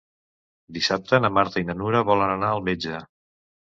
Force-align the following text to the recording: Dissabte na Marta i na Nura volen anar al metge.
Dissabte 0.77 1.21
na 1.25 1.31
Marta 1.41 1.63
i 1.65 1.69
na 1.71 1.79
Nura 1.79 2.05
volen 2.11 2.37
anar 2.41 2.53
al 2.59 2.69
metge. 2.73 3.09